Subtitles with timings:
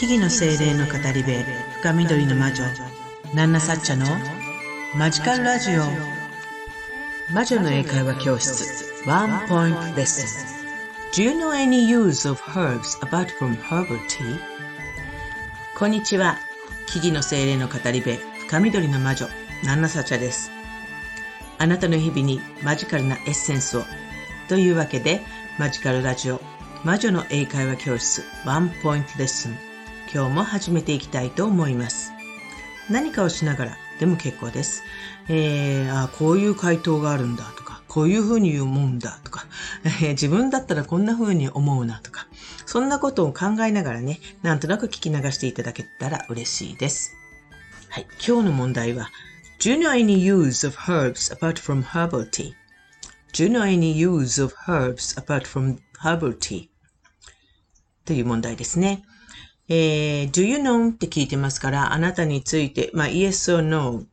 [0.00, 1.30] 木々の精霊の語り部
[1.82, 2.64] 深緑の魔女
[3.34, 4.06] ナンナサッチャの
[4.96, 5.82] マジカルラジオ。
[7.34, 11.12] 魔女の英会話教室ワンポイントレッスン。
[11.12, 14.40] Do you know any use of herbs apart from herbal tea?
[15.78, 16.38] こんにちは。
[16.86, 18.16] 木々の精霊の語り部
[18.48, 19.26] 深緑の魔女
[19.64, 20.50] ナンナサッチャです。
[21.58, 23.84] あなたの日々にマジカルなエッセンスを。
[24.48, 25.20] というわけで
[25.58, 26.40] マジカルラジオ
[26.84, 29.69] 魔女の英会話教室ワンポイントレッスン。
[30.12, 32.10] 今日も始めていきたいと思います
[32.90, 34.82] 何かをしながらでも結構です、
[35.28, 39.46] えー、あこういう回答があるんだとかこういうふうに思うんだとか、
[39.84, 42.26] えー、自分だったらこんなふうに思うなとか
[42.66, 47.14] そんなことを考えながらねなんとなく聞き流していただけたら嬉しいです
[47.88, 49.10] はい今日の問題は
[49.60, 52.54] Do you know any use of herbs apart from herbal tea?
[53.32, 56.68] Do you know any use of herbs apart from herbal tea?
[58.06, 59.04] という問題ですね。
[59.70, 60.90] えー、do you know?
[60.92, 64.04] って聞いてますから、あなたについて、まあ、yes or no?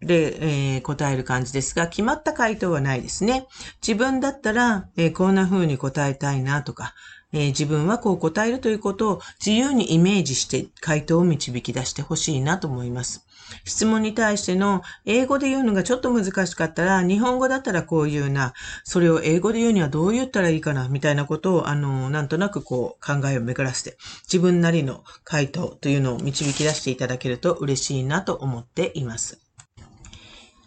[0.00, 3.46] で、えー、答える感じですが、決まった回答はないですね。
[3.86, 6.94] 自分だったら、えー、こんな風に答えたいなとか、
[7.32, 13.26] えー、自分はこう答えるということを自由にイメージして回答を導き出してほしいなと思います。
[13.64, 18.52] 質問に対しての英語で言うのがちょっと難しかったら、日本語だったらこういうな、
[18.84, 29.47] それを英語で言うにはどう言ったらいいかな、みたいなことを、あの、なんとなくこう考えを巡らせて、自分なりの回答というのを導き出していただけると嬉しいなと思っています。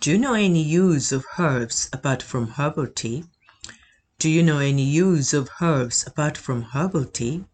[0.00, 3.25] Do you know any use of herbs apart from herbal tea?
[4.19, 7.44] Do you know any use of herbs apart from herbal tea?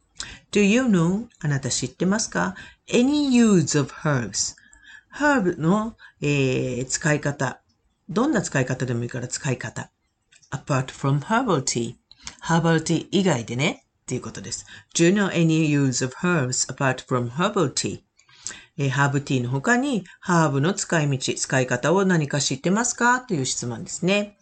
[0.51, 2.55] Do you know あなた知ってますか
[2.89, 4.57] ?any use of herbs
[5.15, 7.61] herb の、えー、使い方。
[8.09, 9.91] どんな使い方でもいいから使い方。
[10.51, 11.97] apart from herbal tea.
[12.43, 13.85] herbal tea 以外でね。
[14.03, 14.67] っていうことです。
[14.95, 18.03] Do you know any use of herbs apart from herbal tea?
[18.78, 23.22] え、ハーブティーの他に、ハーブの使い道、使い方を何か知ってますか？
[23.22, 24.38] という質問ですね。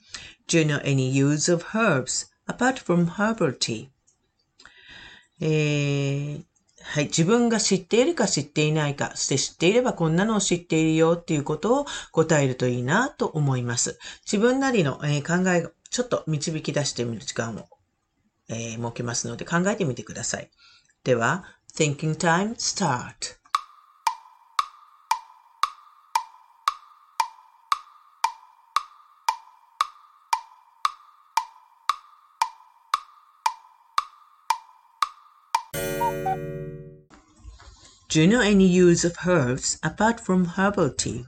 [0.48, 3.88] Do you know any use of herbs apart from herbal tea?
[5.42, 6.44] えー、
[6.82, 7.06] はい。
[7.06, 13.98] 自分が知っているか知っていないか、そして知っていればこんなのを知っているよっていうことを答えるといいなと思います。
[14.26, 17.68] 自分なりの、え考えをちょっと導き出してみる時間を、
[18.50, 20.52] えー、設けますので考えてみてください。
[21.04, 21.46] では、
[21.76, 23.38] Thinking Time Start!
[38.10, 41.26] Do you know any use of herbs apart from herbal tea?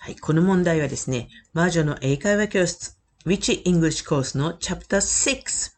[0.00, 5.72] はい、この問題はですね、魔女の英会話教室 Witch English Course の Chapter 6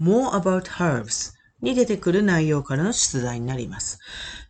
[0.00, 1.32] More About Herbs
[1.62, 3.98] に出てくる内容からの出題になります。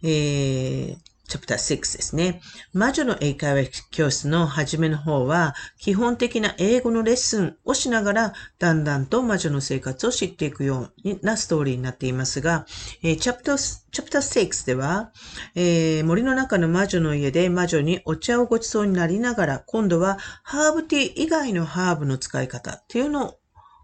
[0.02, 0.96] えー、
[1.32, 2.42] チャプター6ですね。
[2.74, 12.66] 魔女の英会話教室の初めの方は、基本的な英語のレッスンをしながら、だんだんと魔女の生活を知っていくようなストーリーになっていますが、
[13.02, 13.56] えー、チャプター、
[13.92, 15.10] チャプター6では、
[15.54, 23.38] えー、森の中の魔女の家で魔女にお茶をごちそうになりながら、今度はハーブティー以外のハーブの使い方っていうの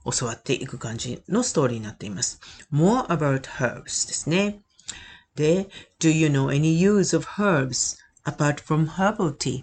[0.04, 2.41] を教わっていく感じのストーリーになっています。
[2.70, 4.60] more about herbs ですね。
[5.38, 5.69] で、
[6.00, 9.62] Do you know any use of herbs apart from herbal tea?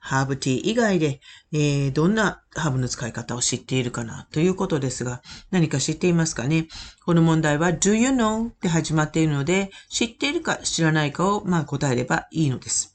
[0.00, 1.20] ハーブティー以外で、
[1.52, 4.26] えー、どんなハーブの使い方を知っているかな？
[4.32, 5.22] ということですが、
[5.52, 6.66] 何か知っていますかね？
[7.06, 8.50] この問題は Do you know?
[8.60, 12.92] で始まっているので、知っているか知らないかを、まあ、答えればいいのです。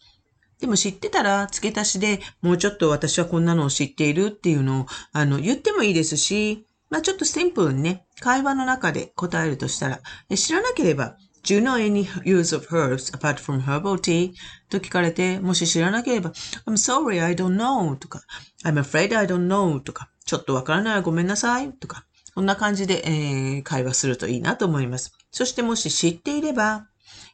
[0.59, 10.01] でも知ってたら付け足しでもうちょっと私はこんなのを知っているっていうのをあの言ってもいいですし、まあちょっとシンプルにね、会話の中で答えるとしたら、
[10.35, 11.15] 知らなければ
[11.47, 14.33] Do you know any use of herbs apart from herbal tea?
[14.69, 16.31] と聞かれて、もし知らなければ、
[16.65, 18.21] I'm sorry, I don't know とか、
[18.65, 25.13] I'm afraid I don't know とか、ちょっとわからないごめんなさいとか、こんな感じで、えー、会話するといいなと思います。
[25.31, 26.89] そしてもし知っていれば、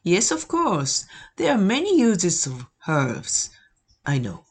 [0.06, 1.08] Yes, of course.
[1.36, 3.52] There are many uses of herbs.
[4.04, 4.42] I know.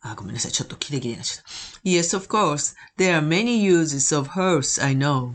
[0.00, 0.52] あ、ごめんなさい。
[0.52, 1.50] ちょっとキレキレになっちゃった。
[1.84, 2.74] Yes, of course.
[2.96, 4.82] There are many uses of herbs.
[4.82, 5.34] I know.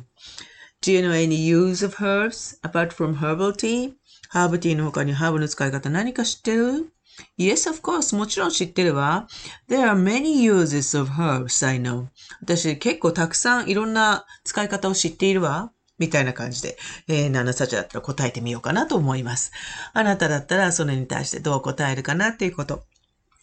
[0.83, 3.93] Do you know any use of herbs apart from herbal tea?
[4.29, 6.91] ハーブティーの他にハーブの使い方何か知ってる
[7.37, 8.17] ？Yes, of course.
[8.17, 9.27] もちろん知ってるわ。
[9.69, 12.07] There are many uses of herbs, I know.
[12.41, 15.71] 私結構たくさんいろんな使い方を知っているわ。
[15.99, 19.51] みたいな感じで、えー、7サチだったら答えてみようかなと思います。
[19.93, 22.85] あなただったらそれに対してどう答えるかなっていうこと、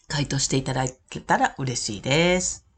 [0.09, 2.68] 回答していただけたら嬉しいです。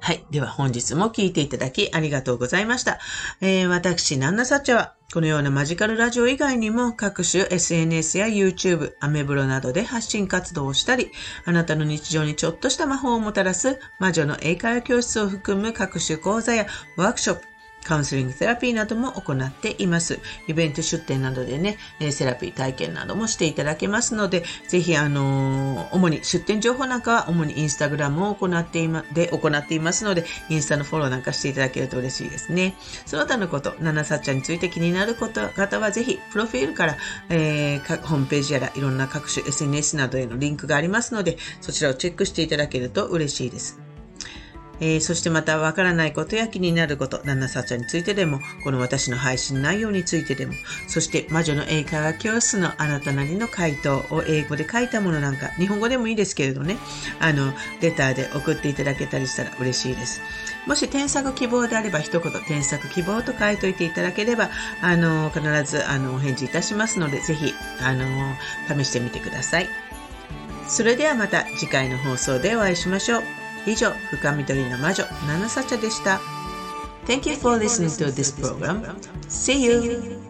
[0.00, 0.24] はい。
[0.30, 2.98] では本日も聞いていただきありがとうございました。
[3.40, 11.10] えー、私、ナンナサッチャは、このようなマジカルラジオ以外にも各種 SNS や YouTube、アメブロなどで発信活動をしたり、
[11.44, 16.66] あなたの日常にちょっとした魔法をもたらす魔女の英会話教室を含む各種講座や
[16.96, 17.46] ワークショップ、
[17.84, 20.20] カウンセリングセラピーなども行っています。
[20.46, 21.78] イベント出店などでね、
[22.10, 32.74] セラピー体験などもしていただけますので、ぜひ、あの、主に出店情報なんかは主にインスタグラムを行っていま、で行っていますので、インスタのフォローなんかしていただけると嬉しいですね。
[33.06, 36.96] その他のこと、ナナサッチャについて気になること方は、ぜひ、プロフィールから、
[37.28, 43.87] えー、ホームページやらいろんな各種 SNS などへのリンクがありますので、そちらをチェックしていただけると嬉しいです。
[44.80, 50.54] えー、そしてまたわからないことや気になること、旦那さちゃんについてでも、この私の配信内容についてでも、
[50.86, 56.76] そして魔女の英会話教室のあなたなりの回答を英語で書いたものなんか、日本語でもいいですけれどね、
[57.20, 60.20] あの、レターで送っていただけたりしたら嬉しいです。
[60.66, 64.50] もし添削希望であれば一言添削希望と書いといていただければ、
[64.82, 68.36] あの、必ず、あの、お返事いたしますので、ぜひ、あの、
[68.68, 69.68] 試してみてください。
[70.68, 73.47] それではまた次回の放送でお会いしましょう。
[73.66, 76.20] 以上、深緑の魔女、ナナサチャでした。
[77.06, 78.82] Thank you for listening to this program.
[79.28, 80.27] See you!